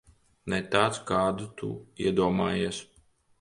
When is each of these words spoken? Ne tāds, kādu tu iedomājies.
Ne 0.53 0.57
tāds, 0.75 0.99
kādu 1.11 1.47
tu 1.61 1.69
iedomājies. 2.07 2.81